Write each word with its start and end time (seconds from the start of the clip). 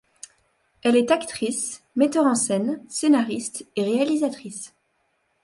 Elle 0.81 0.95
est 0.95 1.11
actrice, 1.11 1.83
metteure 1.95 2.25
en 2.25 2.33
scène, 2.33 2.83
scénariste 2.89 3.67
et 3.75 3.83
réalisatrice. 3.83 4.73